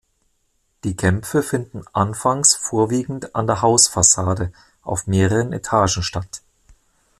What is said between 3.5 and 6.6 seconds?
Hausfassade, auf mehreren Etagen statt.